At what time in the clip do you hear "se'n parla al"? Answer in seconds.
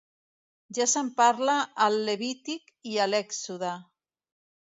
0.93-1.99